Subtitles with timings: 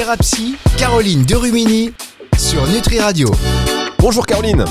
[0.00, 1.92] Thérapie, Caroline Derumini
[2.38, 3.30] sur Nutri Radio.
[3.98, 4.64] Bonjour Caroline.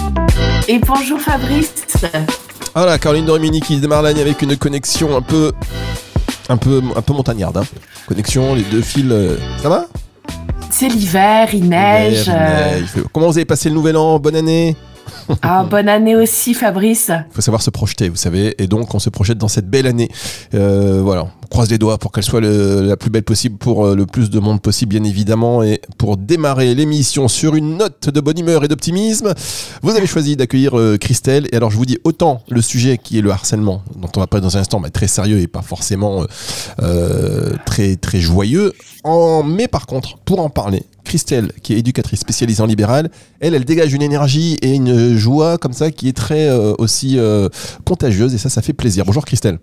[0.68, 1.72] Et bonjour Fabrice.
[2.74, 5.52] Voilà, Caroline Derumini qui démarre l'année avec une connexion un peu,
[6.50, 7.58] un peu, un peu montagnarde.
[7.58, 7.64] hein.
[8.08, 9.06] Connexion, les deux fils.
[9.12, 9.86] euh, ça va?
[10.72, 12.24] C'est l'hiver, il neige.
[12.26, 14.18] Il neige, il fait- Comment vous avez passé le nouvel an?
[14.18, 14.76] Bonne année?
[15.42, 17.10] Ah, bonne année aussi Fabrice.
[17.10, 19.88] Il faut savoir se projeter, vous savez, et donc on se projette dans cette belle
[19.88, 20.10] année.
[20.54, 23.96] Euh, voilà, on croise les doigts pour qu'elle soit la plus belle possible pour euh,
[23.96, 25.64] le plus de monde possible, bien évidemment.
[25.64, 29.34] Et pour démarrer l'émission sur une note de bonne humeur et d'optimisme,
[29.82, 31.48] vous avez choisi d'accueillir euh, Christelle.
[31.52, 34.28] Et alors je vous dis, autant le sujet qui est le harcèlement, dont on va
[34.28, 36.26] parler dans un instant, mais très sérieux et pas forcément euh,
[36.82, 38.74] euh, très, très joyeux.
[39.04, 39.44] En...
[39.44, 43.10] Mais par contre, pour en parler, Christelle, qui est éducatrice spécialisée en libéral,
[43.40, 47.18] elle, elle dégage une énergie et une joie comme ça qui est très euh, aussi
[47.18, 47.50] euh,
[47.84, 49.06] contagieuse et ça, ça fait plaisir.
[49.06, 49.58] Bonjour Christelle.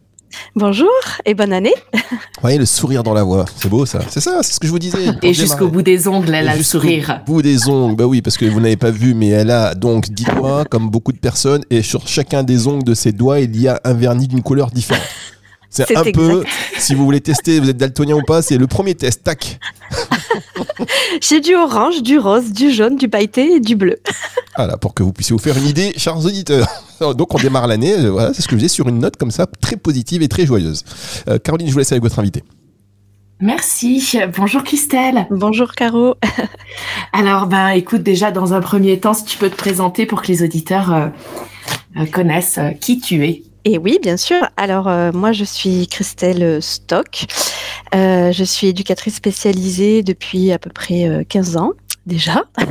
[0.56, 0.90] Bonjour
[1.24, 1.72] et bonne année.
[1.92, 4.00] Vous voyez le sourire dans la voix, c'est beau ça.
[4.08, 5.06] C'est ça, c'est ce que je vous disais.
[5.22, 7.22] Et jusqu'au bout des ongles, elle a le sourire.
[7.24, 10.10] bout des ongles, bah oui, parce que vous n'avez pas vu, mais elle a donc
[10.10, 13.58] 10 doigts, comme beaucoup de personnes, et sur chacun des ongles de ses doigts, il
[13.58, 15.06] y a un vernis d'une couleur différente.
[15.70, 16.44] C'est un peu,
[16.78, 19.58] si vous voulez tester, vous êtes daltonien ou pas, c'est le premier test, tac.
[21.20, 23.98] J'ai du orange, du rose, du jaune, du pailleté et du bleu.
[24.56, 26.66] Voilà, pour que vous puissiez vous faire une idée, chers auditeurs.
[27.00, 29.30] Donc on démarre l'année, euh, voilà, c'est ce que je disais, sur une note comme
[29.30, 30.84] ça, très positive et très joyeuse.
[31.28, 32.42] Euh, Caroline, je vous laisse avec votre invité.
[33.40, 34.18] Merci.
[34.34, 35.26] Bonjour Christelle.
[35.30, 36.14] Bonjour Caro.
[37.12, 40.28] Alors, ben, écoute, déjà, dans un premier temps, si tu peux te présenter pour que
[40.28, 41.08] les auditeurs euh,
[41.98, 43.42] euh, connaissent euh, qui tu es.
[43.68, 44.48] Et oui, bien sûr.
[44.56, 47.24] Alors euh, moi, je suis Christelle Stock.
[47.96, 51.72] Euh, je suis éducatrice spécialisée depuis à peu près euh, 15 ans
[52.06, 52.44] déjà.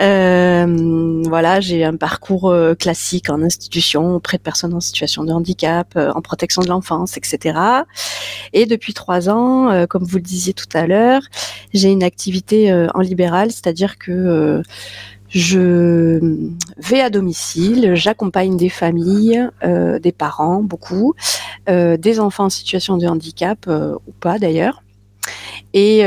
[0.00, 5.32] Euh, voilà, j'ai un parcours euh, classique en institution auprès de personnes en situation de
[5.32, 7.58] handicap, euh, en protection de l'enfance, etc.
[8.52, 11.22] Et depuis trois ans, euh, comme vous le disiez tout à l'heure,
[11.72, 14.62] j'ai une activité euh, en libéral, c'est-à-dire que euh,
[15.36, 16.18] je
[16.78, 21.14] vais à domicile, j'accompagne des familles, euh, des parents, beaucoup,
[21.68, 24.82] euh, des enfants en situation de handicap euh, ou pas d'ailleurs.
[25.74, 26.04] Et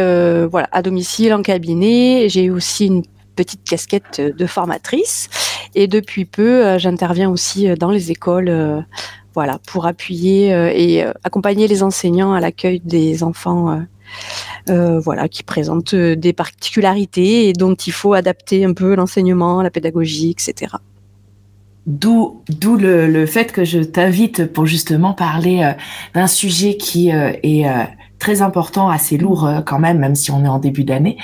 [0.50, 3.04] voilà, à domicile, en cabinet, j'ai aussi une
[3.36, 5.30] petite casquette de formatrice.
[5.76, 8.84] Et depuis peu, j'interviens aussi dans les écoles,
[9.36, 13.80] voilà, pour appuyer et accompagner les enseignants à l'accueil des enfants.
[14.70, 19.62] Euh, voilà, qui présentent euh, des particularités et dont il faut adapter un peu l'enseignement,
[19.62, 20.74] la pédagogie, etc.
[21.88, 25.72] D'où, d'où le, le fait que je t'invite pour justement parler euh,
[26.14, 27.66] d'un sujet qui est
[28.20, 31.18] très important, assez lourd quand même, même si on est en début d'année,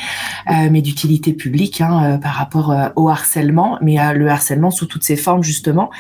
[0.48, 5.44] mais d'utilité publique hein, par rapport au harcèlement, mais le harcèlement sous toutes ses formes
[5.44, 5.92] justement,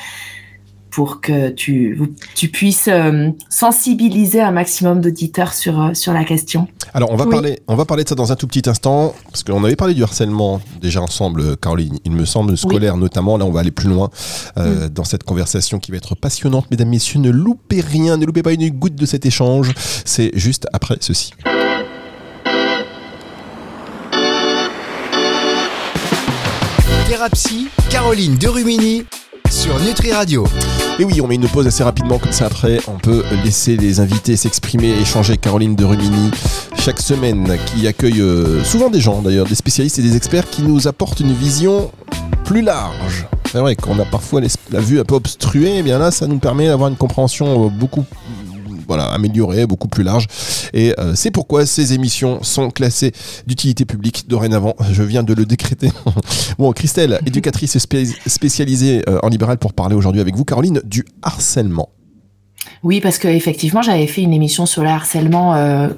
[0.95, 1.99] pour que tu,
[2.53, 6.69] puisses euh, sensibiliser un maximum d'auditeurs sur, euh, sur la question.
[6.93, 7.31] Alors on va Oui.
[7.31, 9.93] parler, on va parler de ça dans un tout petit instant parce qu'on avait parlé
[9.93, 11.99] du harcèlement déjà ensemble, Caroline.
[12.05, 13.35] Il me semble scolaire notamment.
[13.35, 14.09] Là, on va aller plus loin
[14.57, 17.19] euh, dans cette conversation qui va être passionnante, mesdames, messieurs.
[17.19, 19.73] Ne loupez rien, ne loupez pas une goutte de cet échange.
[20.05, 21.31] C'est juste après ceci.
[27.09, 29.05] Thérapie, Caroline Derumini
[29.49, 30.45] sur Nutri Radio.
[30.99, 32.79] Et oui, on met une pause assez rapidement comme ça après.
[32.87, 36.31] On peut laisser les invités s'exprimer échanger Caroline de Rumini
[36.79, 40.61] chaque semaine, qui accueille euh, souvent des gens d'ailleurs, des spécialistes et des experts qui
[40.61, 41.91] nous apportent une vision
[42.43, 43.27] plus large.
[43.51, 44.41] C'est vrai qu'on a parfois
[44.71, 47.69] la vue un peu obstruée, et bien là, ça nous permet d'avoir une compréhension euh,
[47.69, 48.05] beaucoup
[48.87, 50.27] voilà, améliorée, beaucoup plus large.
[50.73, 53.11] Et euh, c'est pourquoi ces émissions sont classées
[53.47, 54.75] d'utilité publique dorénavant.
[54.91, 55.89] Je viens de le décréter.
[56.57, 61.05] bon, Christelle, éducatrice spé- spécialisée euh, en libéral pour parler aujourd'hui avec vous, Caroline, du
[61.21, 61.89] harcèlement.
[62.83, 65.89] Oui, parce que effectivement, j'avais fait une émission sur le harcèlement euh,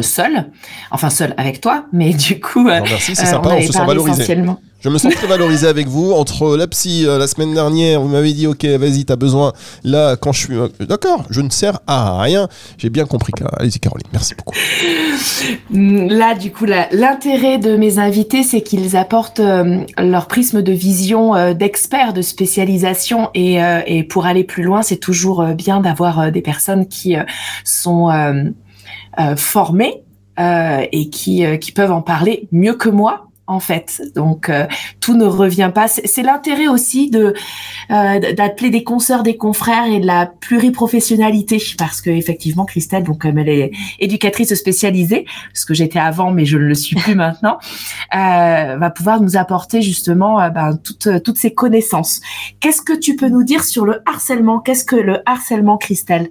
[0.00, 0.50] seul,
[0.90, 3.86] enfin seul avec toi, mais du coup, euh, merci, c'est euh, sympa, on, se sent
[3.86, 4.36] valorisé.
[4.86, 6.12] Je me sens très valorisé avec vous.
[6.12, 9.52] Entre la psy, euh, la semaine dernière, vous m'avez dit, ok, vas-y, t'as besoin.
[9.82, 10.54] Là, quand je suis...
[10.54, 12.46] euh, D'accord, je ne sers à rien.
[12.78, 13.32] J'ai bien compris.
[13.58, 14.54] Allez-y, Caroline, merci beaucoup.
[15.70, 20.72] Mm, Là, du coup, l'intérêt de mes invités, c'est qu'ils apportent euh, leur prisme de
[20.72, 25.54] vision euh, d'experts, de spécialisation, et, euh, et pour aller plus loin, c'est toujours euh,
[25.54, 27.24] bien d'avoir euh, des personnes qui euh,
[27.64, 28.10] sont
[29.18, 30.02] euh, formées
[30.38, 33.26] euh, et qui, euh, qui peuvent en parler mieux que moi.
[33.48, 34.66] En fait, donc euh,
[34.98, 35.86] tout ne revient pas.
[35.86, 37.32] C'est l'intérêt aussi de
[37.92, 43.20] euh, d'appeler des consoeurs, des confrères et de la pluriprofessionnalité, parce que effectivement, Christelle, donc
[43.20, 43.70] comme elle est
[44.00, 47.58] éducatrice spécialisée, ce que j'étais avant, mais je ne le suis plus maintenant,
[48.16, 52.20] euh, va pouvoir nous apporter justement ben, toutes, toutes ces connaissances.
[52.58, 54.58] Qu'est-ce que tu peux nous dire sur le harcèlement?
[54.58, 56.30] Qu'est-ce que le harcèlement, Christelle?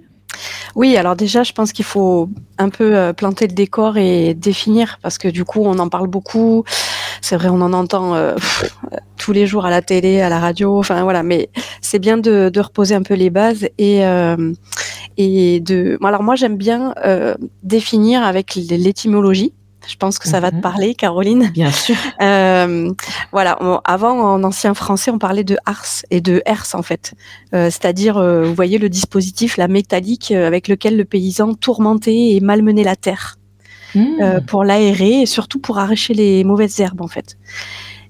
[0.74, 2.28] Oui, alors déjà, je pense qu'il faut
[2.58, 6.06] un peu euh, planter le décor et définir, parce que du coup, on en parle
[6.06, 6.64] beaucoup.
[7.22, 8.36] C'est vrai, on en entend euh,
[9.16, 11.48] tous les jours à la télé, à la radio, enfin voilà, mais
[11.80, 14.52] c'est bien de, reposer un peu les bases euh,
[15.16, 15.98] et de.
[16.04, 16.94] Alors moi, j'aime bien
[17.62, 19.54] définir avec l'étymologie
[19.88, 20.62] je pense que ça va te mhm.
[20.62, 21.50] parler, Caroline.
[21.52, 21.96] Bien sûr.
[22.22, 22.92] Euh,
[23.30, 23.58] voilà.
[23.84, 27.14] avant, en ancien français, on parlait de ars et de herse en fait.
[27.54, 32.40] Euh, c'est-à-dire, euh, vous voyez le dispositif, la métallique avec lequel le paysan tourmentait et
[32.40, 33.38] malmenait la terre
[33.94, 34.40] hmm.
[34.46, 37.36] pour l'aérer et surtout pour arracher les mauvaises herbes en fait.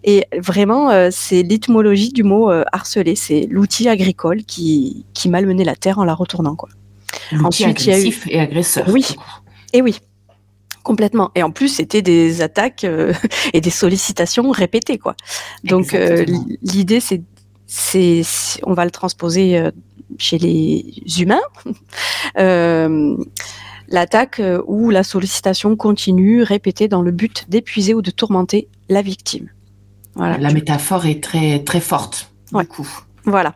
[0.05, 3.17] Et vraiment, c'est l'étymologie du mot harceler.
[3.17, 6.69] C'est l'outil agricole qui, qui malmenait la terre en la retournant quoi.
[7.33, 8.87] L'outil agressif et agresseur.
[8.89, 9.05] Oui.
[9.73, 9.99] Et oui.
[10.87, 11.33] Complètement.
[11.35, 13.13] Et en plus, c'était des attaques euh,
[13.53, 15.17] et des sollicitations répétées, quoi.
[15.65, 16.25] Donc, euh,
[16.63, 17.23] l'idée, c'est,
[17.67, 18.23] c'est,
[18.63, 19.73] on va le transposer euh,
[20.17, 20.85] chez les
[21.19, 21.43] humains.
[23.89, 29.49] L'attaque ou la sollicitation continue, répétée dans le but d'épuiser ou de tourmenter la victime.
[30.15, 30.39] Voilà.
[30.39, 32.31] La métaphore est très très forte.
[32.53, 32.89] Du coup.
[33.25, 33.55] Voilà.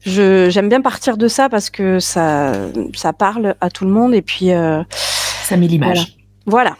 [0.00, 4.14] Je, j'aime bien partir de ça parce que ça, ça parle à tout le monde
[4.14, 4.48] et puis.
[4.48, 6.17] ça met l'image.
[6.48, 6.78] Voilà,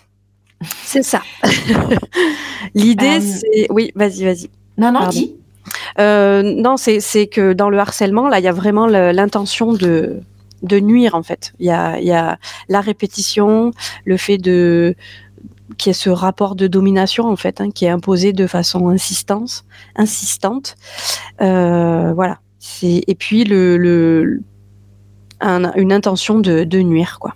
[0.82, 1.20] c'est ça.
[2.75, 3.67] L'idée, euh, c'est.
[3.70, 4.50] Oui, vas-y, vas-y.
[4.79, 5.35] Non, non, dis.
[5.99, 10.20] Euh, non, c'est que dans le harcèlement, là, il y a vraiment l'intention de,
[10.62, 11.53] de nuire, en fait.
[11.59, 12.38] Il y a, y a
[12.70, 13.73] la répétition,
[14.06, 14.94] le fait de
[15.76, 19.64] qui est ce rapport de domination en fait, hein, qui est imposé de façon insistante,
[19.97, 20.76] insistante.
[21.43, 22.38] Euh, voilà.
[22.82, 24.41] Et puis le, le
[25.41, 27.35] une intention de, de nuire, quoi.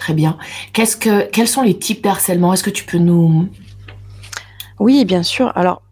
[0.00, 0.38] Très bien.
[0.72, 3.48] Qu'est-ce que, quels sont les types d'harcèlement Est-ce que tu peux nous...
[4.78, 5.52] Oui, bien sûr.
[5.54, 5.82] Alors,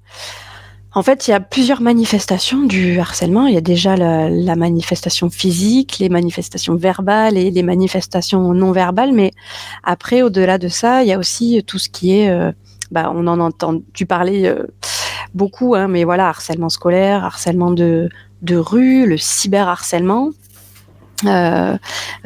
[0.95, 3.47] en fait, il y a plusieurs manifestations du harcèlement.
[3.47, 9.13] Il y a déjà la, manifestation physique, les manifestations verbales et les manifestations non verbales.
[9.13, 9.31] Mais
[9.85, 12.51] après, au-delà de ça, il y a aussi tout ce qui est, euh,
[12.91, 14.67] bah, on en entend tu parler euh,
[15.35, 18.09] beaucoup, hein, mais voilà, harcèlement scolaire, harcèlement de,
[18.41, 20.31] de rue, le cyberharcèlement.
[21.27, 21.77] Euh,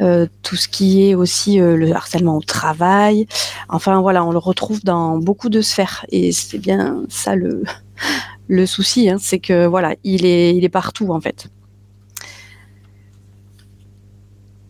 [0.01, 3.27] euh, tout ce qui est aussi euh, le harcèlement au travail.
[3.69, 7.63] Enfin voilà, on le retrouve dans beaucoup de sphères et c'est bien ça le
[8.47, 11.47] le souci, hein, c'est que voilà, il est il est partout en fait.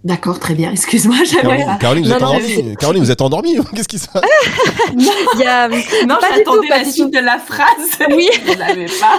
[0.04, 0.70] D'accord, très bien.
[0.72, 1.64] Excuse-moi, j'avais.
[1.80, 4.24] Caroline, Caroline, vous êtes endormie Qu'est-ce qui se passe?
[4.94, 5.12] Non,
[5.48, 5.70] a...
[5.70, 7.68] non j'attendais la suite de la phrase.
[8.10, 8.28] Oui.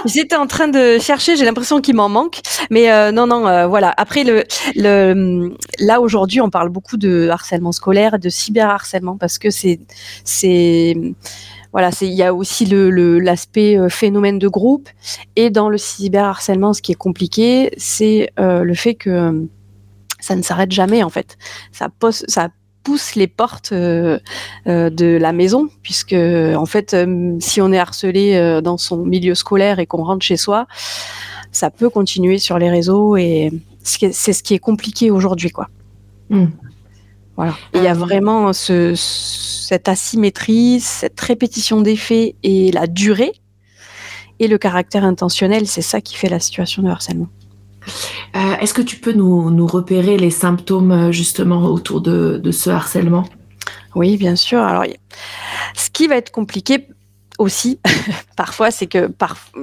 [0.05, 1.35] J'étais en train de chercher.
[1.35, 2.39] J'ai l'impression qu'il m'en manque,
[2.69, 3.47] mais euh, non, non.
[3.47, 3.93] Euh, voilà.
[3.97, 4.43] Après le,
[4.75, 9.79] le là aujourd'hui, on parle beaucoup de harcèlement scolaire, de cyberharcèlement parce que c'est
[10.23, 10.95] c'est
[11.73, 14.87] voilà, c'est il y a aussi le l'aspect euh, phénomène de groupe
[15.35, 19.47] et dans le cyberharcèlement, ce qui est compliqué, c'est le fait que
[20.25, 21.37] ça ne s'arrête jamais en fait.
[21.71, 21.89] Ça,
[22.27, 22.49] ça
[22.83, 24.19] pousse les portes euh,
[24.67, 29.35] euh, de la maison, puisque en fait, euh, si on est harcelé dans son milieu
[29.35, 30.67] scolaire et qu'on rentre chez soi,
[31.51, 33.51] ça peut continuer sur les réseaux et
[33.83, 35.67] c'est ce qui est compliqué aujourd'hui, quoi.
[36.29, 36.47] Hmm.
[37.35, 37.53] Voilà.
[37.73, 43.33] Il y a vraiment cette asymétrie, cette répétition des faits et la durée
[44.39, 47.27] et le caractère intentionnel, c'est ça qui fait la situation de harcèlement.
[48.35, 53.25] Euh, est-ce que tu peux nous, repérer les symptômes euh, justement autour de, ce harcèlement?
[53.95, 54.61] Oui, bien sûr.
[54.61, 54.83] Alors,
[55.75, 56.87] ce qui va être compliqué
[57.37, 57.79] aussi,
[58.37, 59.09] parfois, c'est que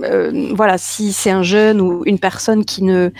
[0.04, 3.10] euh, voilà, si c'est un jeune ou une personne qui ne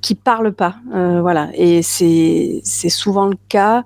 [0.00, 2.60] qui parle pas, voilà, et c'est
[2.90, 3.84] souvent le cas.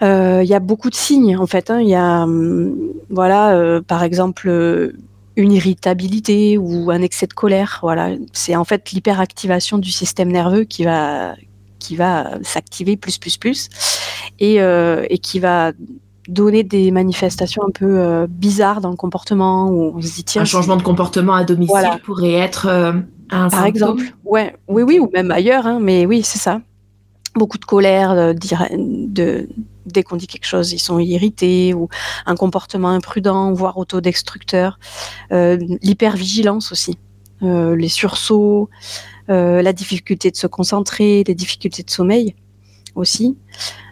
[0.00, 1.68] Il y a beaucoup de signes en fait.
[1.68, 1.80] Hein.
[1.80, 2.76] Il y a, hum,
[3.10, 4.92] voilà, par exemple
[5.36, 7.80] une irritabilité ou un excès de colère.
[7.82, 11.34] Voilà, c'est en fait l'hyperactivation du système nerveux qui va
[11.78, 13.68] qui va s'activer plus plus plus
[14.38, 15.72] et, euh, et qui va
[16.28, 20.42] donner des manifestations un peu euh, bizarres dans le comportement où on se dit tiens
[20.42, 22.92] un changement de comportement à domicile pourrait être euh,
[23.28, 26.60] un par exemple ouais oui oui ou même ailleurs hein, mais oui c'est ça.
[27.34, 29.48] Beaucoup de colère de
[29.86, 31.88] dès qu'on dit quelque chose, ils sont irrités ou
[32.26, 34.78] un comportement imprudent, voire autodestructeur.
[35.32, 36.98] Euh, L'hypervigilance aussi,
[37.42, 38.70] euh, les sursauts,
[39.28, 42.34] euh, la difficulté de se concentrer, les difficultés de sommeil
[42.94, 43.36] aussi.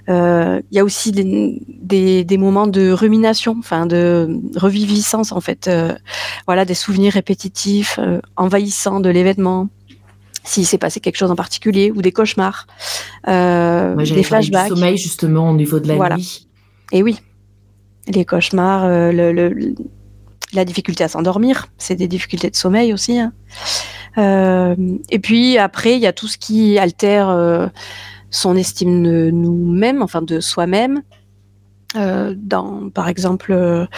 [0.09, 5.71] Euh, il y a aussi des, des, moments de rumination, enfin de reviviscence en fait.
[6.47, 8.01] Voilà, des souvenirs répétitifs,
[8.37, 9.69] envahissants de l'événement
[10.45, 12.67] s'il s'est passé quelque chose en particulier ou des cauchemars,
[13.29, 14.73] euh, des flashbacks.
[14.73, 16.49] Du sommeil justement au niveau de la nuit.
[16.93, 17.19] Et oui,
[18.09, 19.75] les cauchemars, euh, le,
[20.53, 23.19] la difficulté à s'endormir, c'est des difficultés de sommeil aussi.
[23.19, 23.33] Hein.
[25.11, 27.71] et puis après, il y a tout ce qui altère
[28.31, 31.03] son estime de nous-mêmes, enfin de soi-même.
[31.95, 33.89] dans, par exemple,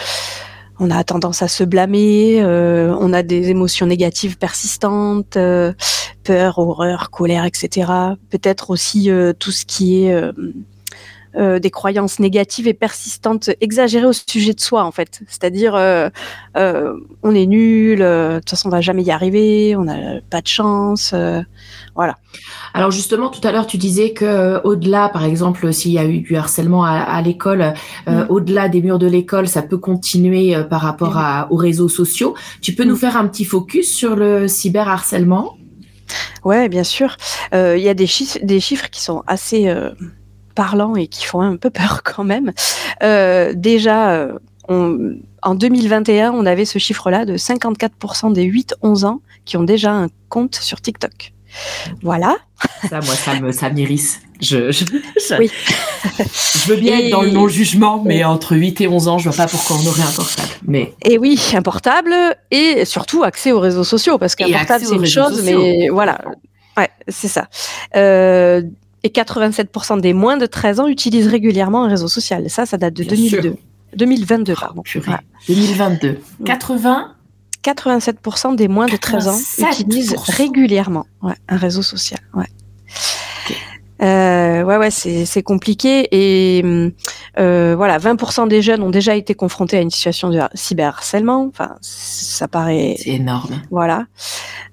[0.79, 5.73] on a tendance à se blâmer, euh, on a des émotions négatives persistantes, euh,
[6.23, 7.91] peur, horreur, colère, etc.
[8.29, 10.21] Peut-être aussi euh, tout ce qui est
[11.35, 15.21] des croyances négatives et persistantes, exagérées au sujet de soi en fait.
[15.27, 15.73] C'est-à-dire,
[16.55, 20.47] on est nul, de toute façon on va jamais y arriver, on n'a pas de
[20.47, 21.13] chance,
[21.95, 22.17] voilà.
[22.73, 26.05] Alors justement, tout à l'heure, tu disais que euh, au-delà, par exemple, s'il y a
[26.05, 27.73] eu du harcèlement à, l'école,
[28.07, 28.27] euh, mm.
[28.29, 32.35] au-delà des murs de l'école, ça peut continuer euh, par rapport à, aux réseaux sociaux.
[32.61, 32.99] Tu peux nous mm.
[32.99, 35.57] faire un petit focus sur le cyberharcèlement?
[36.43, 37.15] Ouais, bien sûr.
[37.53, 39.73] Il y a des chiffres qui sont assez
[40.55, 42.53] parlants et qui font un peu peur quand même.
[43.01, 44.27] déjà.
[44.67, 50.07] en 2021, on avait ce chiffre-là de 54% des 8-11 ans qui ont déjà un
[50.29, 51.33] compte sur TikTok.
[52.01, 52.35] Voilà.
[52.89, 54.21] Ça, moi, ça me, ça m'irrisse.
[54.41, 54.83] Je, je,
[55.39, 55.49] oui.
[56.19, 59.45] je veux bien être dans le non-jugement, mais entre 8 et 11 ans, je vois
[59.45, 60.49] pas pourquoi on aurait un portable.
[60.67, 60.93] Mais...
[61.03, 62.13] Et oui, un portable
[62.51, 66.19] et surtout accès aux réseaux sociaux, parce qu'un portable, c'est une chose, mais voilà.
[66.77, 67.47] Ouais, c'est ça.
[67.95, 68.61] Euh,
[69.05, 72.49] et 87% des moins de 13 ans utilisent régulièrement un réseau social.
[72.49, 73.55] Ça, ça date de 2002.
[73.95, 74.81] 2022, pardon.
[75.47, 76.19] 2022.
[76.43, 77.11] 80
[77.63, 79.37] 87% des moins de 13 ans
[79.71, 82.19] utilisent régulièrement un réseau social.
[82.33, 82.45] Ouais.
[84.01, 86.91] Euh, ouais, ouais, c'est compliqué et
[87.39, 91.47] euh, voilà, 20% des jeunes ont déjà été confrontés à une situation de cyberharcèlement.
[91.47, 92.95] Enfin, ça paraît.
[92.97, 93.61] C'est énorme.
[93.71, 94.05] Voilà.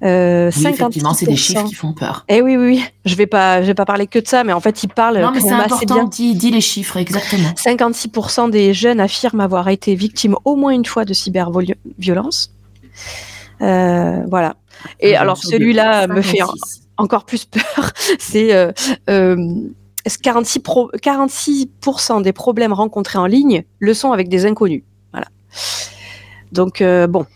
[0.02, 2.24] Euh, oui, effectivement, c'est des chiffres qui font peur.
[2.28, 2.84] Eh oui, oui, oui.
[3.04, 5.20] Je vais pas, je vais pas parler que de ça, mais en fait, ils parlent.
[5.20, 6.04] Non, mais c'est important.
[6.04, 7.50] Dis, dis les chiffres exactement.
[7.56, 12.52] 56% des jeunes affirment avoir été victimes au moins une fois de cyberviolence.
[13.60, 14.56] Euh, voilà.
[14.98, 16.40] Et alors celui-là me fait
[17.02, 17.92] encore plus peur.
[18.18, 18.72] C'est euh,
[20.22, 24.82] 46, euh, pro 46% des problèmes rencontrés en ligne le sont avec des inconnus.
[25.12, 25.26] Voilà.
[26.52, 27.26] Donc euh, bon,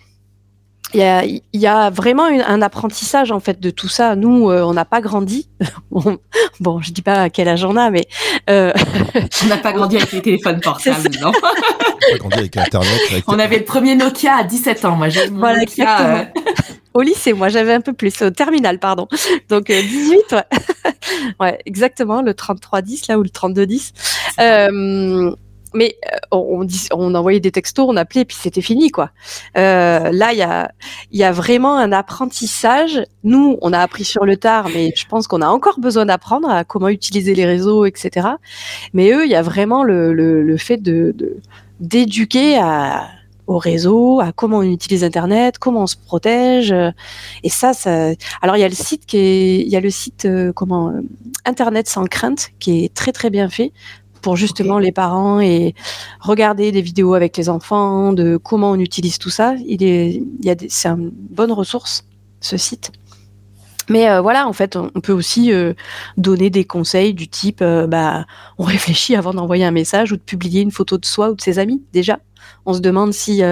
[0.97, 4.17] y a, y a, vraiment un apprentissage en fait de tout ça.
[4.17, 5.49] Nous, on n'a pas grandi.
[6.61, 8.07] bon, je dis pas à quel âge on a, mais
[8.51, 8.73] euh...
[9.45, 11.33] on n'a pas grandi avec les téléphones portables, non
[13.27, 14.97] On avait le premier Nokia à 17 ans.
[14.97, 16.01] Moi, j'ai voilà, Nokia.
[16.01, 16.25] Euh,
[16.95, 18.23] au lycée, moi, j'avais un peu plus.
[18.23, 19.09] Au terminal, pardon.
[19.49, 20.43] Donc, 18, euh, ouais.
[21.41, 23.93] ouais, exactement, le 3310, là, ou le 3210.
[24.41, 25.35] Euh,
[25.77, 25.97] mais
[26.33, 29.11] on, on, envoyait des textos, on appelait, et puis c'était fini, quoi.
[29.55, 33.03] là, il y a, vraiment un apprentissage.
[33.25, 36.49] Nous, on a appris sur le tard, mais je pense qu'on a encore besoin d'apprendre
[36.49, 38.29] à comment utiliser les réseaux, etc.
[38.93, 40.81] Mais eux, il y a vraiment le, fait
[41.81, 42.59] d'éduquer
[43.47, 46.75] au réseau, à comment on utilise Internet, comment on se protège.
[47.43, 48.11] Et ça, ça...
[48.43, 50.89] alors il y a le site qui est, il y a le site euh, comment
[50.89, 51.01] euh,
[51.45, 53.73] Internet sans crainte qui est très très bien fait
[54.27, 55.77] pour justement les parents et
[56.19, 59.55] regarder des vidéos avec les enfants de comment on utilise tout ça.
[59.65, 62.05] Il est, il y a c'est une bonne ressource
[62.41, 62.91] ce site.
[63.89, 65.75] Mais euh, voilà, en fait, on peut aussi euh,
[66.17, 68.27] donner des conseils du type, euh, bah,
[68.59, 71.41] on réfléchit avant d'envoyer un message ou de publier une photo de soi ou de
[71.41, 71.85] ses amis.
[71.93, 72.19] Déjà,
[72.65, 73.43] on se demande si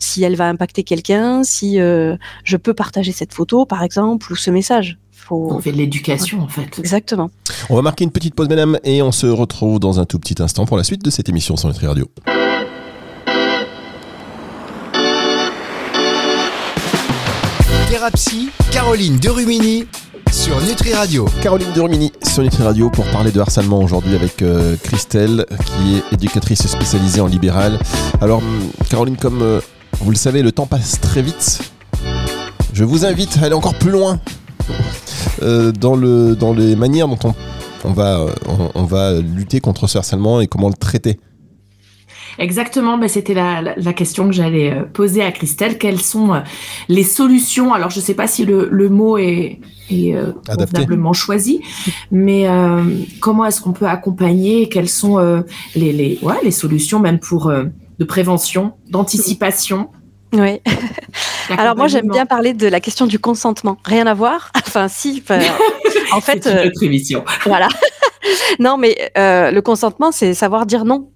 [0.00, 4.50] si elle va impacter quelqu'un, si je peux partager cette photo, par exemple, ou ce
[4.50, 4.98] message.
[5.30, 5.46] Faut...
[5.52, 6.76] On fait de l'éducation, en fait.
[6.80, 7.30] Exactement.
[7.68, 10.42] On va marquer une petite pause, mesdames, et on se retrouve dans un tout petit
[10.42, 12.08] instant pour la suite de cette émission sur Nutri Radio.
[17.88, 19.86] Thérapie, Caroline Derumini
[20.32, 21.26] sur Nutri Radio.
[21.42, 26.14] Caroline Derumini sur Nutri Radio pour parler de harcèlement aujourd'hui avec euh, Christelle qui est
[26.14, 27.78] éducatrice spécialisée en libéral.
[28.20, 28.42] Alors
[28.88, 29.60] Caroline, comme euh,
[30.00, 31.60] vous le savez, le temps passe très vite.
[32.72, 34.18] Je vous invite à aller encore plus loin
[35.42, 37.34] euh, dans, le, dans les manières dont on,
[37.84, 38.26] on va,
[38.74, 41.18] on va lutter contre ce harcèlement et comment le traiter.
[42.40, 45.76] Exactement, ben c'était la, la, question que j'allais euh, poser à Christelle.
[45.76, 46.40] Quelles sont euh,
[46.88, 47.74] les solutions?
[47.74, 49.60] Alors, je ne sais pas si le, le mot est,
[49.90, 51.60] est euh, convenablement choisi,
[52.10, 52.46] mais
[53.20, 54.68] comment est-ce qu'on peut accompagner?
[54.68, 55.18] Quelles sont
[55.74, 59.90] les, les, ouais, les solutions même pour de prévention, d'anticipation?
[60.32, 60.60] Oui.
[61.58, 63.76] Alors moi j'aime bien parler de la question du consentement.
[63.84, 64.52] Rien à voir.
[64.56, 65.22] Enfin si.
[66.12, 66.42] en fait.
[66.42, 67.24] C'est une autre émission.
[67.44, 67.68] voilà.
[68.58, 71.10] non mais le consentement c'est savoir dire non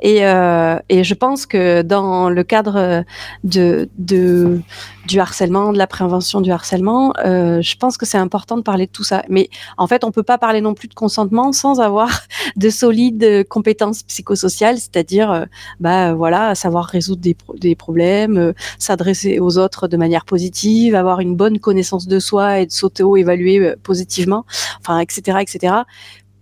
[0.00, 3.04] Et, euh, et je pense que dans le cadre
[3.44, 8.62] de, du harcèlement, de la prévention du harcèlement, euh, je pense que c'est important de
[8.62, 9.24] parler de tout ça.
[9.28, 12.10] Mais en fait, on peut pas parler non plus de consentement sans avoir
[12.56, 15.44] de solides compétences psychosociales, c'est-à-dire, euh,
[15.80, 21.58] bah voilà, savoir résoudre des, problèmes, s'adresser aux autres de manière positive, avoir une bonne
[21.58, 24.44] connaissance de soi et de s'auto-évaluer positivement,
[24.80, 25.74] enfin, etc., etc.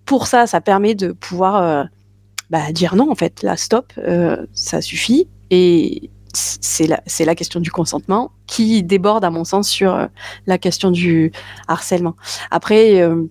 [0.05, 1.89] Pour ça, ça permet de pouvoir
[2.51, 3.93] bah, dire non, en fait, là, stop,
[4.53, 5.29] ça suffit.
[5.51, 10.07] Et c'est la, la question du consentement qui déborde, à mon sens, sur euh,
[10.47, 11.33] la question du
[11.67, 12.15] harcèlement.
[12.51, 13.25] Après, euh,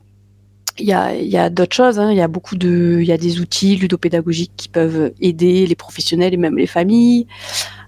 [0.79, 1.99] il y a, a d'autres choses.
[1.99, 2.11] hein.
[2.11, 6.33] Il y a beaucoup de, y a des outils ludopédagogiques qui peuvent aider les professionnels
[6.33, 7.27] et même les familles.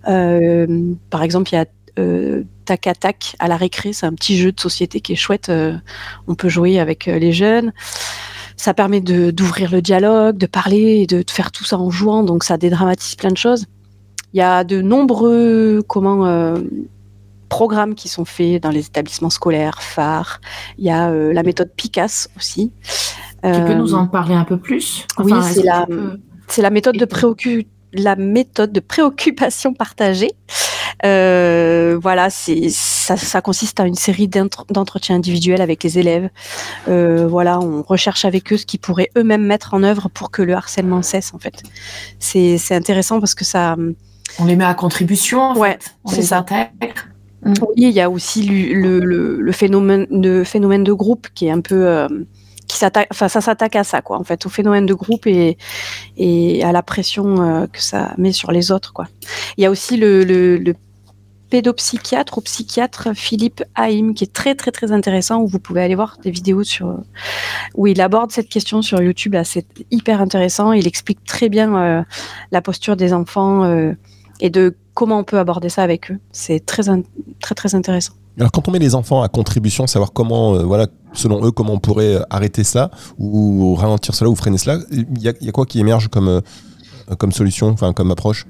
[0.08, 1.66] Euh, par exemple, il y a
[2.00, 3.94] euh, Tac à Tac à la récré.
[3.94, 5.50] C'est un petit jeu de société qui est chouette.
[5.50, 5.76] euh,
[6.28, 7.74] on peut jouer avec euh, les jeunes.
[8.58, 11.90] Ça permet de d'ouvrir le dialogue, de parler et de, de faire tout ça en
[11.90, 12.24] jouant.
[12.24, 13.66] Donc ça dédramatise plein de choses.
[14.34, 16.58] Il y a de nombreux comment euh,
[17.50, 20.42] programmes qui sont faits dans les établissements scolaires phares.
[20.78, 22.72] Il y a euh, la méthode Picasse aussi.
[22.84, 22.92] Tu
[23.42, 25.06] peux Euh, nous en parler un peu plus?
[25.20, 30.32] oui, c'est la- peux- c'est la méthode de préoccu- la méthode de préoccupation partagée.
[31.06, 36.30] Euh, voilà, c'est ça, ça consiste à une série d'entre- d'entretiens individuels avec les élèves.
[36.88, 40.42] Euh, voilà, on recherche avec eux ce qu'ils pourraient eux-mêmes mettre en œuvre pour que
[40.42, 41.34] le harcèlement cesse.
[41.34, 41.64] En fait,
[42.20, 43.76] c'est intéressant parce que ça,
[44.40, 45.92] On les met à contribution, en Ouais, fait.
[46.04, 46.40] On c'est les ça.
[46.40, 47.06] intègre.
[47.46, 51.52] Oui, il y a aussi le, le, le phénomène de phénomène de groupe qui est
[51.52, 52.08] un peu euh,
[52.68, 56.64] qui s'attaque, enfin ça s'attaque à ça quoi, en fait, au phénomène de groupe et
[56.64, 59.08] à la pression euh, que ça met sur les autres quoi.
[59.58, 60.74] Il y a aussi le,
[61.50, 65.96] pédopsychiatre ou psychiatre Philippe Haïm qui est très très très intéressant où vous pouvez aller
[65.96, 67.00] voir des vidéos sur
[67.74, 72.04] où il aborde cette question sur YouTube c'est hyper intéressant, il explique très bien euh,
[72.52, 73.94] la posture des enfants euh,
[74.42, 76.20] et de comment on peut aborder ça avec eux.
[76.32, 76.84] C'est très
[77.40, 78.14] très très intéressant.
[78.40, 81.74] Alors quand on met les enfants à contribution, savoir comment, euh, voilà, selon eux, comment
[81.74, 85.66] on pourrait euh, arrêter cela ou ralentir cela ou freiner cela, il y a, quoi
[85.66, 86.42] qui émerge comme, euh,
[87.18, 88.46] comme solution, enfin comme approche?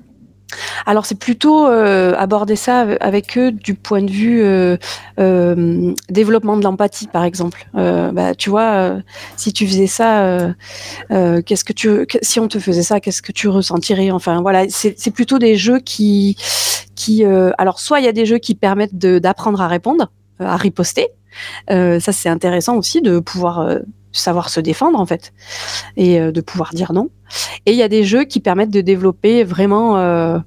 [0.86, 4.77] Alors c'est plutôt euh, aborder ça ave- avec eux du point de vue euh,
[5.20, 7.68] euh, développement de l'empathie par exemple.
[7.74, 8.98] Bah, tu vois,
[9.36, 10.54] si tu faisais ça,
[11.10, 14.12] qu'est-ce que tu, si on te faisait ça, qu'est-ce que tu ressentirais?
[14.12, 16.38] Enfin voilà, c'est plutôt des jeux qui,
[16.95, 17.24] qui,
[17.58, 21.10] alors soit il y a des jeux qui permettent d'apprendre à répondre, à riposter.
[21.69, 23.69] Ça c'est intéressant aussi de pouvoir
[24.12, 25.34] savoir se défendre en fait
[25.96, 27.10] et euh, de pouvoir dire non.
[27.65, 30.39] Et il y a des jeux qui permettent de développer vraiment euh,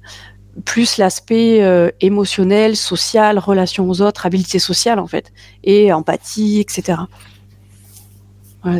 [0.65, 5.31] plus l'aspect euh, émotionnel, social, relation aux autres, habileté sociale en fait,
[5.63, 6.99] et empathie, etc.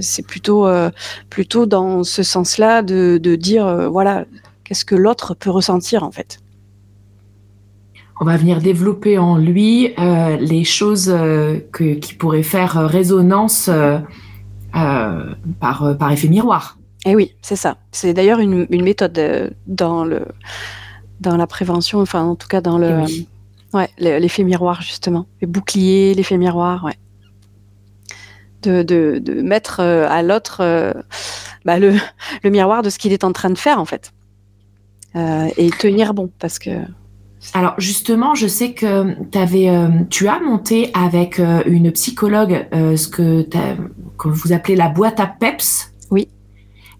[0.01, 0.69] C'est plutôt
[1.31, 4.25] plutôt dans ce sens-là de, de dire voilà
[4.63, 6.37] qu'est-ce que l'autre peut ressentir en fait.
[8.19, 11.07] On va venir développer en lui les choses
[11.71, 13.71] que, qui pourraient faire résonance
[14.75, 16.77] euh, par, euh, par effet miroir.
[17.05, 17.77] Et oui, c'est ça.
[17.91, 20.25] C'est d'ailleurs une, une méthode euh, dans le
[21.19, 23.27] dans la prévention, enfin en tout cas dans le Eh oui.
[23.73, 26.95] ouais le- l'effet miroir justement, les boucliers, l'effet miroir, ouais.
[28.63, 30.93] De, de, de mettre à l'autre
[31.65, 31.95] bah, le,
[32.43, 34.13] le miroir de ce qu'il est en train de faire en fait.
[35.15, 36.69] Euh, et tenir bon parce que
[37.53, 43.07] Alors justement, je sais que euh, tu as monté avec euh, une psychologue euh, ce
[43.07, 43.43] que,
[44.17, 45.91] que vous appelez la boîte à PEPS.
[46.11, 46.27] Oui.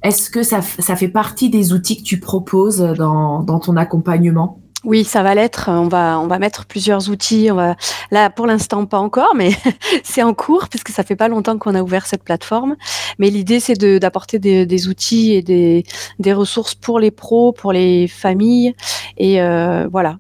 [0.04, 4.58] Est-ce que ça, fait partie des outils que tu proposes dans, dans ton accompagnement?
[4.84, 5.70] Oui, ça va l'être.
[5.70, 7.50] On va, on va mettre plusieurs outils.
[7.52, 7.76] On va,
[8.10, 9.52] là, pour l'instant, pas encore, mais
[10.04, 12.76] c'est en cours puisque ça fait pas longtemps qu'on a ouvert cette plateforme.
[13.20, 15.84] Mais l'idée, c'est de- d'apporter des, des outils et des,
[16.18, 18.74] des ressources pour les pros, pour les familles
[19.18, 20.18] et euh, voilà,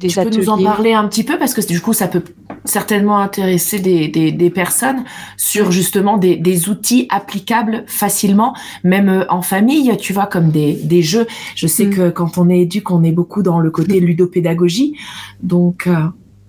[0.00, 2.22] des Tu peux nous en parler un petit peu parce que du coup, ça peut
[2.64, 5.04] certainement intéresser des, des, des personnes
[5.36, 10.72] sur justement des, des outils applicables facilement, même euh, en famille, tu vois, comme des,
[10.72, 11.26] des jeux.
[11.54, 11.90] Je sais Mm.
[11.90, 14.96] que quand on est éduque, on est beaucoup dans le côté ludopédagogie.
[15.42, 15.92] Donc, euh,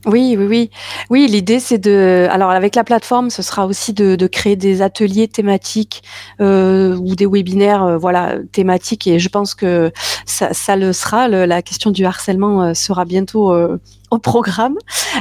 [0.07, 0.69] Oui, oui, oui.
[1.11, 2.27] Oui, l'idée, c'est de.
[2.31, 6.01] Alors, avec la plateforme, ce sera aussi de, de créer des ateliers thématiques
[6.39, 9.05] euh, ou des webinaires, euh, voilà, thématiques.
[9.05, 9.91] Et je pense que
[10.25, 11.27] ça, ça le sera.
[11.27, 13.77] Le- la question du harcèlement euh, sera bientôt euh,
[14.09, 14.75] au programme.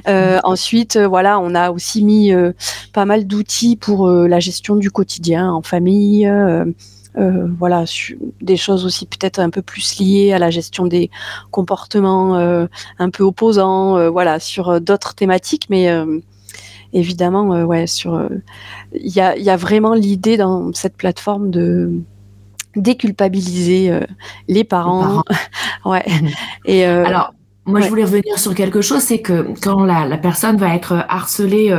[0.08, 2.52] Euh, ensuite, euh, voilà, on a aussi mis euh,
[2.94, 6.26] pas mal d'outils pour euh, la gestion du quotidien en famille.
[7.18, 7.84] Euh, voilà,
[8.40, 11.10] des choses aussi peut-être un peu plus liées à la gestion des
[11.50, 12.66] comportements euh,
[12.98, 15.88] un peu opposants, euh, voilà, sur d'autres thématiques, mais
[16.92, 18.28] évidemment, ouais, sur,
[18.92, 21.92] il y a, il y a vraiment l'idée dans cette plateforme de
[22.76, 23.92] déculpabiliser
[24.48, 25.22] les parents.
[25.84, 26.04] ouais.
[26.64, 27.34] Et alors.
[27.66, 31.04] Moi, je voulais revenir sur quelque chose, c'est que quand la, la, personne va être
[31.08, 31.72] harcelée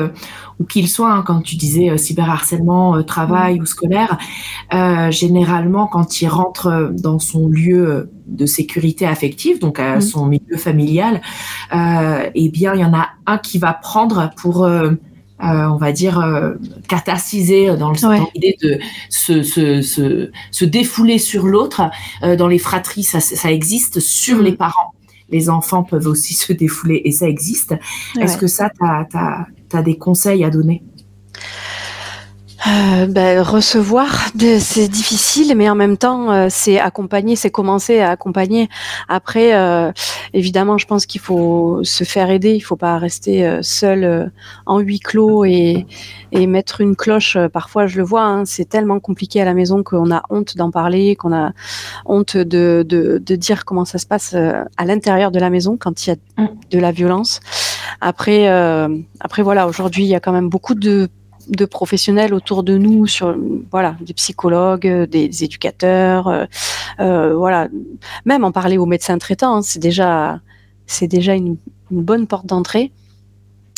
[0.62, 4.17] ou qu'il soit, hein, quand tu disais euh, cyberharcèlement, euh, travail ou scolaire,
[4.74, 10.02] euh, généralement quand il rentre dans son lieu de sécurité affective, donc à mmh.
[10.02, 11.22] son milieu familial,
[11.74, 14.70] eh bien il y en a un qui va prendre pour
[15.44, 16.24] on va dire,
[16.88, 21.89] catastasiser dans l'idée de se, se, se, se, défouler sur l'autre.
[22.38, 24.44] dans les fratries, ça, ça existe sur mmh.
[24.44, 24.94] les parents.
[25.32, 27.02] Les enfants peuvent aussi se défouler.
[27.06, 27.76] Et ça existe.
[28.20, 30.84] Est-ce que ça, tu as, des conseils à donner?
[32.67, 38.12] Euh, ben, recevoir, c'est difficile, mais en même temps, euh, c'est accompagner, c'est commencer à
[38.12, 38.69] accompagner.
[39.08, 39.91] Après, euh,
[40.34, 42.54] évidemment, je pense qu'il faut se faire aider.
[42.54, 44.32] Il faut pas rester seul
[44.67, 45.88] en huis clos et,
[46.32, 47.36] et mettre une cloche.
[47.52, 50.69] Parfois, je le vois, hein, c'est tellement compliqué à la maison qu'on a honte d'en
[50.69, 51.54] parler, qu'on a
[52.06, 56.06] honte de, de, de, dire comment ça se passe à l'intérieur de la maison quand
[56.06, 56.50] il y a mm.
[56.69, 57.39] de la violence.
[58.02, 58.47] Après,
[59.19, 61.10] après voilà, aujourd'hui, il y a quand même beaucoup de
[61.49, 63.36] de professionnels autour de nous, sur
[63.71, 66.45] voilà, des psychologues, des, éducateurs, euh,
[66.99, 67.67] euh, voilà,
[68.25, 70.39] même en parler aux médecins traitants, hein, c'est déjà
[70.86, 71.58] c'est déjà une,
[71.89, 72.91] bonne porte d'entrée,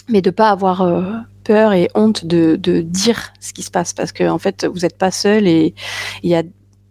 [0.07, 3.93] mais de pas avoir euh, peur et honte de, de, dire ce qui se passe.
[3.93, 5.73] Parce que en fait vous n'êtes pas seul et
[6.21, 6.43] il y a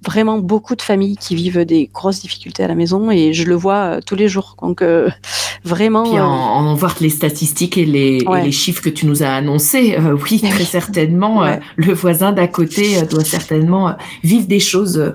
[0.04, 3.54] vraiment beaucoup de familles qui vivent des grosses difficultés à la maison et je le
[3.54, 4.56] vois euh, tous les jours.
[4.60, 5.08] Donc euh,
[5.64, 6.04] vraiment.
[6.04, 9.96] Puis en, euh, voir les statistiques et les, les, chiffres que tu nous as annoncés,
[10.24, 11.44] oui, eh très certainement,
[11.76, 15.14] le voisin d'à côté doit certainement vivre des choses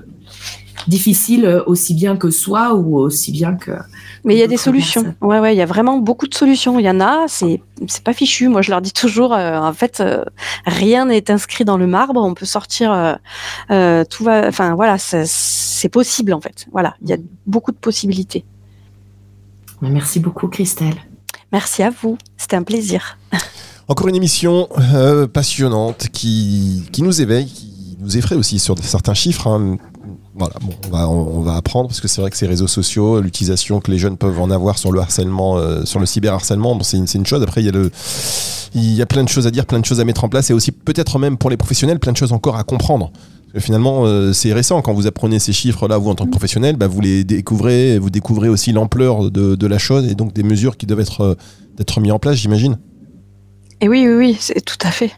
[0.86, 3.72] difficiles aussi bien que soi ou aussi bien que
[4.24, 5.14] mais il y a des solutions.
[5.20, 6.78] Ouais, ouais, il y a vraiment beaucoup de solutions.
[6.78, 8.48] Il y en a, c'est c'est pas fichu.
[8.48, 10.24] Moi, je leur dis toujours, euh, en fait, euh,
[10.66, 12.20] rien n'est inscrit dans le marbre.
[12.20, 13.18] On peut sortir,
[13.70, 14.46] euh, tout va.
[14.48, 16.66] Enfin, voilà, c'est possible en fait.
[16.72, 18.44] Voilà, il y a beaucoup de possibilités.
[19.80, 20.96] Merci beaucoup, Christelle.
[21.52, 22.18] Merci à vous.
[22.36, 23.18] C'était un plaisir.
[23.88, 24.68] Encore une émission
[25.32, 29.46] passionnante qui, qui nous éveille, qui nous effraie aussi sur certains chiffres.
[29.46, 29.78] Hein
[30.38, 33.20] voilà, bon, on va, on, va apprendre parce que c'est vrai que ces réseaux sociaux,
[33.20, 36.84] l'utilisation que les jeunes peuvent en avoir sur le harcèlement, euh, sur le cyberharcèlement, bon,
[36.84, 37.42] c'est une, une, chose.
[37.42, 37.90] Après, il y a le,
[38.74, 40.50] il y a plein de choses à dire, plein de choses à mettre en place
[40.50, 43.10] et aussi peut-être même pour les professionnels, plein de choses encore à comprendre.
[43.56, 46.86] finalement, euh, c'est récent quand vous apprenez ces chiffres-là, vous en tant que professionnel, bah,
[46.86, 50.76] vous les découvrez, vous découvrez aussi l'ampleur de, de, la chose et donc des mesures
[50.76, 51.34] qui doivent être, euh,
[51.80, 52.78] être mises en place, j'imagine.
[53.80, 55.12] Et oui, oui, oui, c'est tout à fait.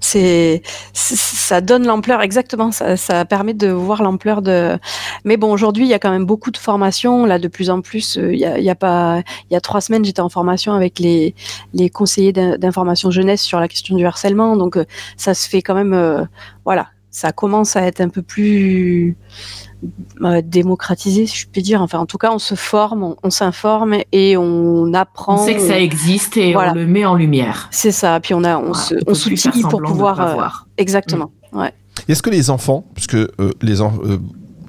[0.00, 2.70] C'est, ça donne l'ampleur exactement.
[2.70, 4.78] Ça, permet de voir l'ampleur de.
[5.24, 7.24] Mais bon, aujourd'hui, il y a quand même beaucoup de formations.
[7.24, 9.22] Là, de plus en plus, euh, il y a, il y a pas.
[9.50, 11.34] Il y a trois semaines, j'étais en formation avec les
[11.72, 14.56] les conseillers d'information jeunesse sur la question du harcèlement.
[14.56, 14.84] Donc, euh,
[15.16, 15.94] ça se fait quand même.
[15.94, 16.22] Euh,
[16.66, 19.16] voilà, ça commence à être un peu plus
[20.22, 21.82] euh, démocratiser, si je puis dire.
[21.82, 25.42] Enfin, en tout cas, on se forme, on, s'informe et on apprend.
[25.42, 27.68] On sait que ça existe et on le met en lumière.
[27.70, 28.18] C'est ça.
[28.18, 30.20] Puis on a, on se, on s'outille pour pouvoir.
[30.20, 30.48] Euh,
[30.78, 31.30] exactement.
[31.52, 31.58] Mm.
[31.58, 31.74] Ouais.
[32.08, 33.28] Est-ce que les enfants, puisque euh,
[33.60, 34.00] les enfants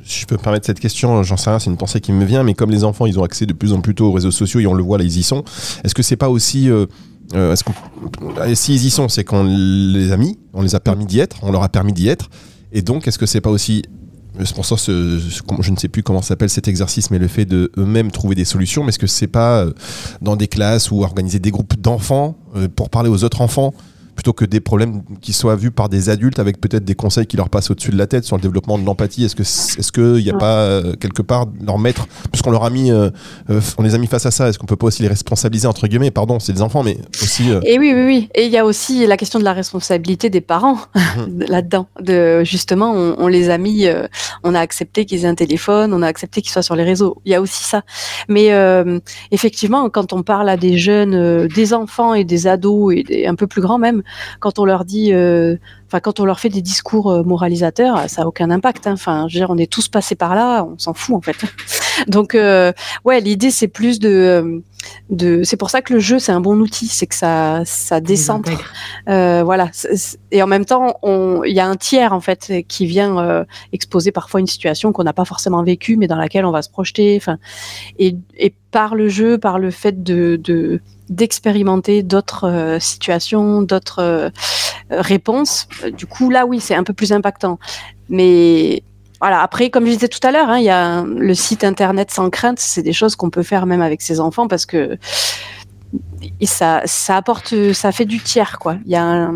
[0.05, 2.25] si je peux me permettre cette question, j'en sais rien, c'est une pensée qui me
[2.25, 4.31] vient, mais comme les enfants, ils ont accès de plus en plus tôt aux réseaux
[4.31, 5.45] sociaux et on le voit là, ils y sont.
[5.85, 6.69] Est-ce que c'est pas aussi,
[7.33, 11.19] euh, est-ce s'ils y sont, c'est qu'on les a mis, on les a permis d'y
[11.19, 12.29] être, on leur a permis d'y être,
[12.71, 13.83] et donc est-ce que c'est pas aussi
[14.41, 15.21] ce,
[15.61, 18.45] je ne sais plus comment s'appelle cet exercice, mais le fait de eux-mêmes trouver des
[18.45, 18.83] solutions.
[18.83, 19.73] Mais est-ce que c'est pas euh,
[20.21, 23.73] dans des classes ou organiser des groupes d'enfants euh, pour parler aux autres enfants
[24.15, 27.37] plutôt que des problèmes qui soient vus par des adultes avec peut-être des conseils qui
[27.37, 30.23] leur passent au-dessus de la tête sur le développement de l'empathie Est-ce que est-ce qu'il
[30.23, 33.09] n'y a pas euh, quelque part leur maître, puisqu'on leur a mis, euh,
[33.49, 35.67] euh, on les a mis face à ça, est-ce qu'on peut pas aussi les responsabiliser
[35.67, 36.11] entre guillemets?
[36.11, 37.49] Pardon, c'est des enfants, mais aussi.
[37.63, 38.29] Et oui, oui, oui.
[38.35, 41.43] Et il y a aussi la question de la responsabilité des parents mhm.
[41.47, 41.87] là-dedans.
[42.01, 43.87] De justement, on, les a mis,
[44.43, 47.21] on a accepté qu'ils aient un téléphone, on a accepté qu'ils soient sur les réseaux.
[47.25, 47.83] Il y a aussi ça.
[48.29, 48.51] Mais
[49.31, 53.35] effectivement, quand on parle à des jeunes, des enfants et des ados et des, un
[53.35, 54.02] peu plus grands même,
[54.39, 58.23] quand on leur dit, euh, enfin quand on leur fait des discours euh, moralisateurs, ça
[58.23, 58.87] a aucun impact.
[58.87, 58.93] Hein.
[58.93, 61.37] Enfin, je veux dire, on est tous passés par là, on s'en fout en fait.
[62.07, 62.73] Donc euh,
[63.05, 64.63] ouais, l'idée c'est plus de,
[65.09, 67.99] de, c'est pour ça que le jeu c'est un bon outil, c'est que ça, ça
[68.01, 68.51] décentre.
[69.07, 69.69] voilà.
[70.31, 74.39] Et en même temps, il y a un tiers en fait qui vient exposer parfois
[74.39, 77.17] une situation qu'on n'a pas forcément vécue, mais dans laquelle on va se projeter.
[77.17, 77.37] Enfin,
[77.99, 83.99] et, et par le jeu, par le fait de, de d'expérimenter d'autres euh, situations, d'autres
[83.99, 84.29] euh,
[84.89, 85.67] réponses.
[85.95, 87.59] Du coup, là, oui, c'est un peu plus impactant.
[88.09, 88.83] Mais
[89.31, 92.29] après, comme je disais tout à l'heure, hein, il y a le site internet sans
[92.29, 94.97] crainte, c'est des choses qu'on peut faire même avec ses enfants parce que
[96.43, 96.81] ça,
[97.91, 98.77] fait du tiers, quoi.
[98.85, 99.31] Il y a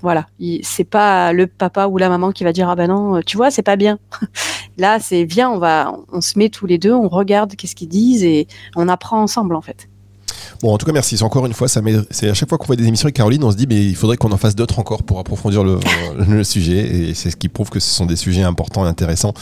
[0.00, 0.26] voilà,
[0.62, 3.50] c'est pas le papa ou la maman qui va dire ah ben non, tu vois,
[3.50, 3.98] c'est pas bien.
[4.78, 7.88] Là, c'est viens, on va, on se met tous les deux, on regarde qu'est-ce qu'ils
[7.88, 9.88] disent et on apprend ensemble en fait.
[10.62, 11.16] Bon, en tout cas, merci.
[11.16, 13.44] C'est encore une fois, ça c'est à chaque fois qu'on voit des émissions avec Caroline,
[13.44, 15.78] on se dit, mais il faudrait qu'on en fasse d'autres encore pour approfondir le,
[16.28, 16.78] le sujet.
[16.78, 19.34] Et c'est ce qui prouve que ce sont des sujets importants et intéressants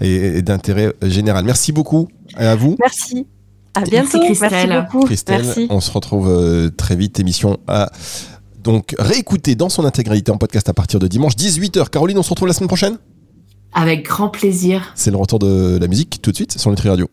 [0.00, 1.44] et, d'intérêt général.
[1.44, 2.76] Merci beaucoup à vous.
[2.80, 3.26] Merci.
[3.74, 4.18] À bientôt.
[4.18, 4.68] Merci, Christelle.
[4.68, 5.06] Merci beaucoup.
[5.06, 5.66] Christelle, Merci.
[5.70, 7.18] on se retrouve euh, très vite.
[7.18, 7.90] Émission à
[8.62, 11.90] donc réécouter dans son intégralité en podcast à partir de dimanche 18h.
[11.90, 12.98] Caroline, on se retrouve la semaine prochaine?
[13.72, 14.92] Avec grand plaisir.
[14.94, 17.08] C'est le retour de la musique tout de suite sur Nutri Radio.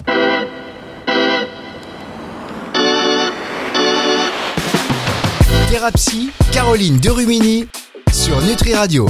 [6.52, 7.66] Caroline Derumini
[8.14, 9.00] sur Nutri Radio.